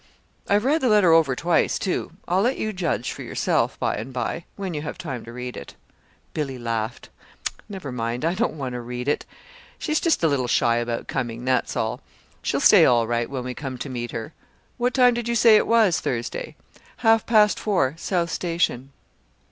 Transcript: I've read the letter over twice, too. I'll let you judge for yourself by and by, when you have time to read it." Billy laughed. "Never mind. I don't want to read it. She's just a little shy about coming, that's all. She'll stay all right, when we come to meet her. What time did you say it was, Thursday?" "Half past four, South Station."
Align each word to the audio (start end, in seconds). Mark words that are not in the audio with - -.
I've 0.49 0.65
read 0.65 0.81
the 0.81 0.89
letter 0.89 1.13
over 1.13 1.35
twice, 1.35 1.77
too. 1.77 2.13
I'll 2.27 2.41
let 2.41 2.57
you 2.57 2.73
judge 2.73 3.11
for 3.11 3.21
yourself 3.21 3.77
by 3.79 3.95
and 3.97 4.11
by, 4.11 4.45
when 4.55 4.73
you 4.73 4.81
have 4.81 4.97
time 4.97 5.23
to 5.25 5.31
read 5.31 5.55
it." 5.55 5.75
Billy 6.33 6.57
laughed. 6.57 7.09
"Never 7.69 7.91
mind. 7.91 8.25
I 8.25 8.33
don't 8.33 8.55
want 8.57 8.73
to 8.73 8.81
read 8.81 9.07
it. 9.07 9.27
She's 9.77 9.99
just 9.99 10.23
a 10.23 10.27
little 10.27 10.47
shy 10.47 10.77
about 10.77 11.07
coming, 11.07 11.45
that's 11.45 11.75
all. 11.77 12.01
She'll 12.41 12.59
stay 12.59 12.83
all 12.83 13.05
right, 13.05 13.29
when 13.29 13.43
we 13.43 13.53
come 13.53 13.77
to 13.77 13.89
meet 13.89 14.09
her. 14.09 14.33
What 14.79 14.95
time 14.95 15.13
did 15.13 15.27
you 15.29 15.35
say 15.35 15.55
it 15.55 15.67
was, 15.67 15.99
Thursday?" 15.99 16.55
"Half 17.05 17.27
past 17.27 17.59
four, 17.59 17.93
South 17.95 18.31
Station." 18.31 18.91